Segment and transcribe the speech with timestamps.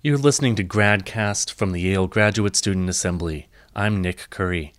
[0.00, 3.48] You're listening to GradCast from the Yale Graduate Student Assembly.
[3.74, 4.72] I'm Nick Curry.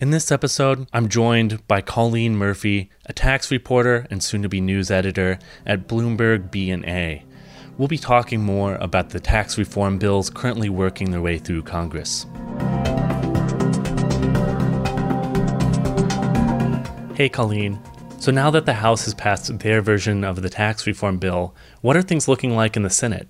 [0.00, 4.62] In this episode, I'm joined by Colleen Murphy, a tax reporter and soon to be
[4.62, 7.24] news editor at Bloomberg BNA.
[7.76, 12.24] We'll be talking more about the tax reform bills currently working their way through Congress.
[17.14, 17.78] Hey, Colleen.
[18.18, 21.94] So now that the House has passed their version of the tax reform bill, what
[21.94, 23.28] are things looking like in the Senate?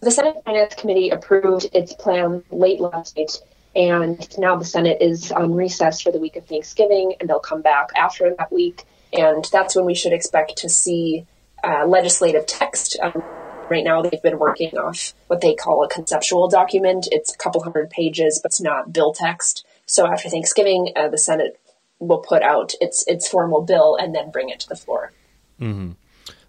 [0.00, 3.38] The Senate Finance Committee approved its plan late last night,
[3.74, 7.62] and now the Senate is on recess for the week of Thanksgiving, and they'll come
[7.62, 8.84] back after that week.
[9.12, 11.26] And that's when we should expect to see
[11.64, 12.98] uh, legislative text.
[13.02, 13.22] Um,
[13.70, 17.08] right now, they've been working off what they call a conceptual document.
[17.10, 19.66] It's a couple hundred pages, but it's not bill text.
[19.86, 21.58] So after Thanksgiving, uh, the Senate
[21.98, 25.12] will put out its its formal bill and then bring it to the floor.
[25.60, 25.92] Mm-hmm.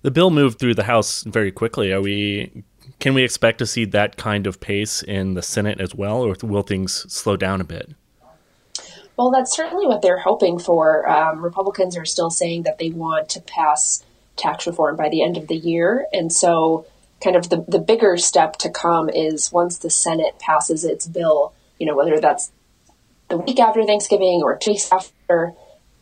[0.01, 1.91] The bill moved through the House very quickly.
[1.91, 2.63] Are we
[2.99, 6.35] can we expect to see that kind of pace in the Senate as well, or
[6.41, 7.91] will things slow down a bit?
[9.17, 11.09] Well, that's certainly what they're hoping for.
[11.09, 14.03] Um, Republicans are still saying that they want to pass
[14.35, 16.05] tax reform by the end of the year.
[16.13, 16.85] And so,
[17.21, 21.53] kind of the, the bigger step to come is once the Senate passes its bill,
[21.79, 22.51] you know, whether that's
[23.29, 25.53] the week after Thanksgiving or two weeks after,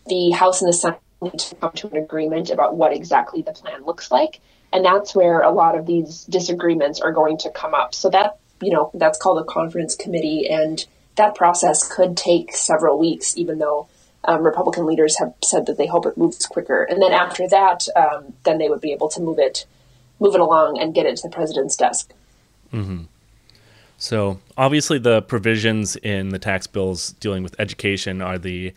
[0.08, 3.54] the House and the Senate need to come to an agreement about what exactly the
[3.54, 4.42] plan looks like.
[4.76, 7.96] And that's where a lot of these disagreements are going to come up.
[7.96, 10.50] So that, you know, that's called a conference committee.
[10.50, 13.88] And that process could take several weeks, even though
[14.26, 16.84] um, Republican leaders have said that they hope it moves quicker.
[16.84, 19.66] And then after that, um, then they would be able to move it,
[20.20, 22.12] move it along and get it to the president's desk.
[22.74, 23.04] Mm-hmm.
[23.98, 28.74] So obviously, the provisions in the tax bills dealing with education are the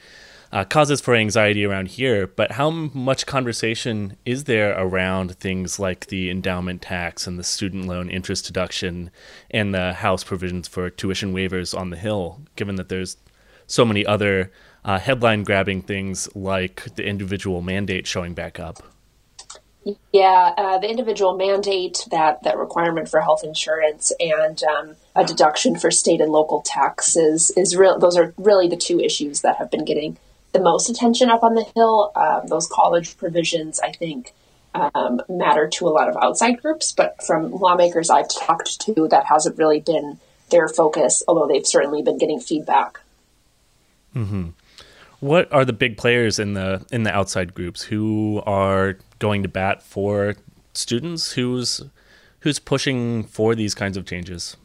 [0.53, 6.07] uh, causes for anxiety around here, but how much conversation is there around things like
[6.07, 9.11] the endowment tax and the student loan interest deduction
[9.51, 13.17] and the House provisions for tuition waivers on the Hill, given that there's
[13.67, 14.51] so many other
[14.85, 18.83] uh, headline grabbing things like the individual mandate showing back up?
[20.13, 25.79] Yeah, uh, the individual mandate, that, that requirement for health insurance, and um, a deduction
[25.79, 27.99] for state and local taxes is real.
[27.99, 30.19] Those are really the two issues that have been getting
[30.53, 32.13] the most attention up on the Hill.
[32.17, 34.33] Um, those college provisions, I think,
[34.75, 39.27] um, matter to a lot of outside groups, but from lawmakers I've talked to, that
[39.27, 40.19] hasn't really been
[40.51, 43.01] their focus, although they've certainly been getting feedback.
[44.15, 44.49] Mm-hmm.
[45.21, 49.49] What are the big players in the in the outside groups who are going to
[49.49, 50.37] bat for
[50.75, 51.33] students?
[51.33, 51.83] Who's
[52.41, 54.57] who's pushing for these kinds of changes?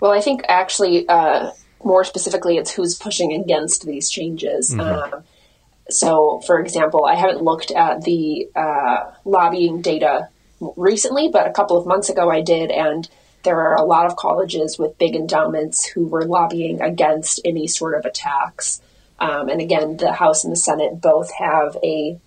[0.00, 1.50] Well, I think actually uh,
[1.84, 4.74] more specifically, it's who's pushing against these changes.
[4.74, 5.14] Mm-hmm.
[5.14, 5.24] Um,
[5.88, 10.28] so, for example, I haven't looked at the uh, lobbying data
[10.76, 13.08] recently, but a couple of months ago I did, and
[13.42, 17.94] there are a lot of colleges with big endowments who were lobbying against any sort
[17.94, 18.80] of a tax.
[19.18, 22.18] Um, and again, the House and the Senate both have a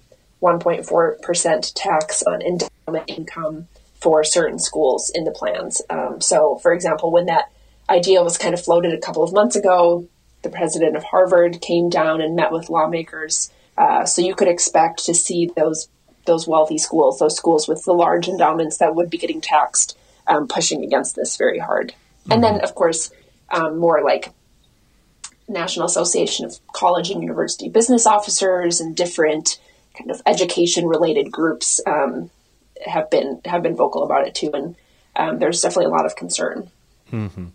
[0.42, 3.68] 1.4% tax on endowment income
[4.02, 5.82] for certain schools in the plans.
[5.90, 7.50] Um, so, for example, when that
[7.90, 10.08] idea was kind of floated a couple of months ago.
[10.42, 13.52] The president of Harvard came down and met with lawmakers.
[13.78, 15.90] Uh, so you could expect to see those
[16.26, 20.48] those wealthy schools, those schools with the large endowments that would be getting taxed, um,
[20.48, 21.90] pushing against this very hard.
[21.90, 22.32] Mm-hmm.
[22.32, 23.12] And then, of course,
[23.50, 24.30] um, more like
[25.50, 29.60] National Association of College and University Business Officers and different
[29.98, 32.30] kind of education related groups um,
[32.86, 34.52] have been have been vocal about it too.
[34.54, 34.76] And
[35.16, 36.70] um, there's definitely a lot of concern.
[37.12, 37.48] Mm-hmm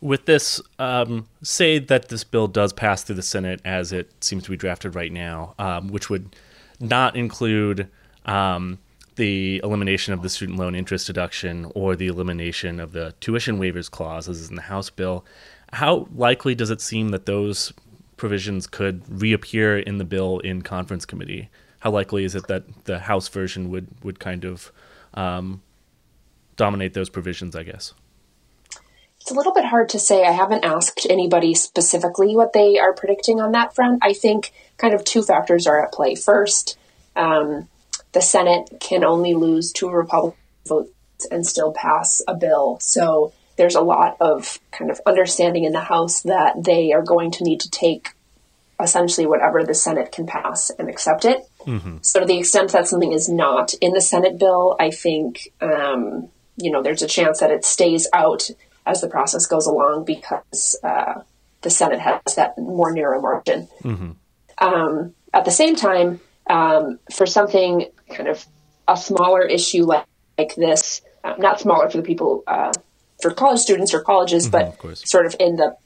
[0.00, 4.44] with this, um, say that this bill does pass through the Senate as it seems
[4.44, 6.34] to be drafted right now, um, which would
[6.80, 7.88] not include
[8.24, 8.78] um,
[9.16, 13.90] the elimination of the student loan interest deduction or the elimination of the tuition waivers
[13.90, 15.24] clause, as is in the House bill.
[15.72, 17.72] How likely does it seem that those
[18.16, 21.50] provisions could reappear in the bill in conference committee?
[21.80, 24.72] How likely is it that the House version would would kind of
[25.14, 25.62] um,
[26.56, 27.54] dominate those provisions?
[27.54, 27.92] I guess.
[29.20, 30.24] It's a little bit hard to say.
[30.24, 34.02] I haven't asked anybody specifically what they are predicting on that front.
[34.02, 36.14] I think kind of two factors are at play.
[36.14, 36.78] First,
[37.16, 37.68] um,
[38.12, 42.78] the Senate can only lose two Republican votes and still pass a bill.
[42.80, 47.30] So there's a lot of kind of understanding in the House that they are going
[47.32, 48.14] to need to take
[48.82, 51.42] essentially whatever the Senate can pass and accept it.
[51.66, 51.98] Mm-hmm.
[52.00, 56.28] So to the extent that something is not in the Senate bill, I think um,
[56.56, 58.50] you know there's a chance that it stays out
[58.90, 61.20] as the process goes along because uh,
[61.62, 63.68] the Senate has that more narrow margin.
[63.82, 64.10] Mm-hmm.
[64.58, 68.44] Um, at the same time, um, for something kind of
[68.88, 70.04] a smaller issue like,
[70.36, 72.72] like this, uh, not smaller for the people uh,
[73.22, 75.02] for college students or colleges, Mm-hmm, of but course.
[75.08, 75.76] sort of in the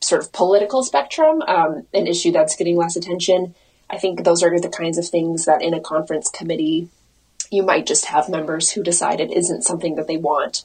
[0.00, 3.54] sort of political spectrum, um, an issue that's getting less attention.
[3.90, 6.88] I think those are the kinds of things that in a conference committee,
[7.50, 10.64] you might just have members who decide it isn't something that they want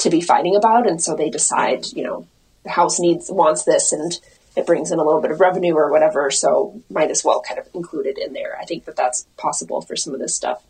[0.00, 2.26] to be fighting about, and so they decide, you know,
[2.64, 4.18] the House needs wants this, and
[4.56, 7.58] it brings in a little bit of revenue or whatever, so might as well kind
[7.58, 8.58] of include it in there.
[8.60, 10.62] I think that that's possible for some of this stuff.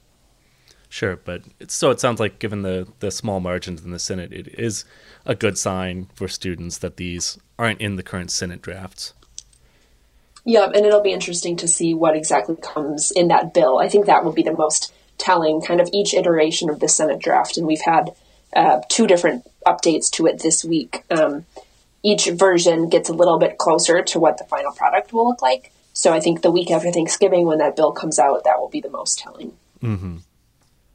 [0.88, 4.32] Sure, but it's, so it sounds like, given the the small margins in the Senate,
[4.32, 4.84] it is
[5.24, 9.14] a good sign for students that these aren't in the current Senate drafts.
[10.44, 13.78] Yeah, and it'll be interesting to see what exactly comes in that bill.
[13.78, 17.20] I think that will be the most telling, kind of each iteration of the Senate
[17.20, 18.10] draft, and we've had
[18.54, 21.04] uh, two different updates to it this week.
[21.10, 21.46] Um,
[22.02, 25.72] each version gets a little bit closer to what the final product will look like.
[25.92, 28.80] So I think the week after Thanksgiving, when that bill comes out, that will be
[28.80, 29.52] the most telling.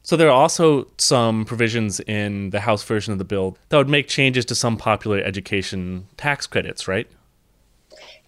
[0.02, 3.88] So there are also some provisions in the House version of the bill that would
[3.88, 7.08] make changes to some popular education tax credits, right?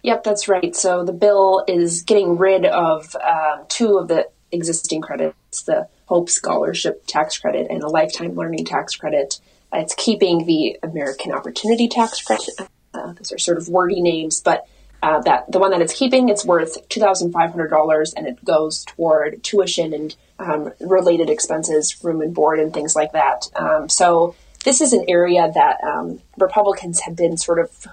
[0.03, 0.75] Yep, that's right.
[0.75, 6.29] So the bill is getting rid of um, two of the existing credits the Hope
[6.29, 9.39] Scholarship Tax Credit and the Lifetime Learning Tax Credit.
[9.71, 12.49] It's keeping the American Opportunity Tax Credit.
[12.93, 14.67] Uh, those are sort of wordy names, but
[15.01, 18.27] uh, that the one that it's keeping, it's worth two thousand five hundred dollars, and
[18.27, 23.47] it goes toward tuition and um, related expenses, room and board, and things like that.
[23.55, 24.35] Um, so
[24.65, 27.87] this is an area that um, Republicans have been sort of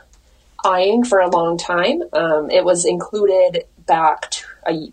[0.64, 2.02] eyeing for a long time.
[2.12, 4.32] Um, it was included back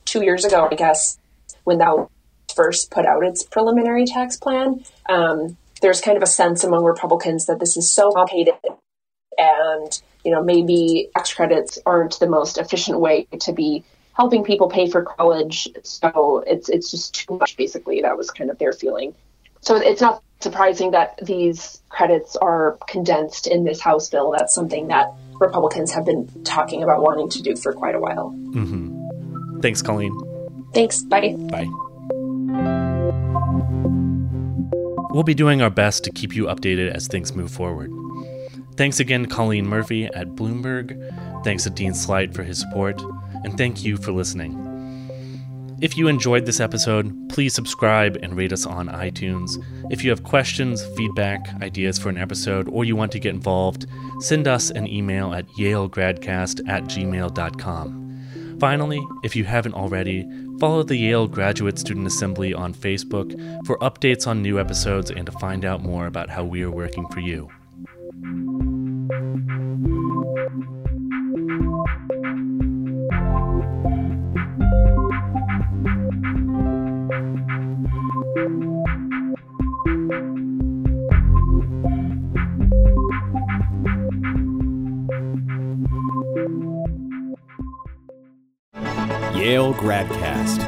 [0.05, 1.17] two years ago, I guess,
[1.63, 2.07] when that
[2.55, 4.83] first put out its preliminary tax plan.
[5.09, 8.53] Um, there's kind of a sense among Republicans that this is so complicated
[9.37, 13.83] and you know maybe tax credits aren't the most efficient way to be
[14.13, 15.67] helping people pay for college.
[15.83, 18.01] So it's it's just too much basically.
[18.01, 19.15] That was kind of their feeling.
[19.61, 24.31] So it's not surprising that these credits are condensed in this house bill.
[24.37, 25.07] That's something that
[25.39, 28.35] republicans have been talking about wanting to do for quite a while.
[29.61, 30.32] Thanks, Colleen.
[30.73, 31.69] Thanks bye Bye.
[35.13, 37.91] We'll be doing our best to keep you updated as things move forward.
[38.77, 40.97] Thanks again to Colleen Murphy at Bloomberg.
[41.43, 42.99] Thanks to Dean Slight for his support.
[43.43, 44.57] And thank you for listening.
[45.81, 49.63] If you enjoyed this episode, please subscribe and rate us on iTunes.
[49.91, 53.85] If you have questions, feedback, ideas for an episode, or you want to get involved,
[54.19, 58.02] send us an email at yalegradcast at gmail.com.
[58.59, 60.25] Finally, if you haven't already,
[60.59, 63.33] follow the Yale Graduate Student Assembly on Facebook
[63.65, 67.07] for updates on new episodes and to find out more about how we are working
[67.09, 67.49] for you.
[89.43, 90.63] Yale Gradcast.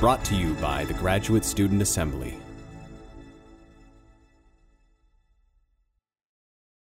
[0.00, 2.36] Brought to you by the Graduate Student Assembly.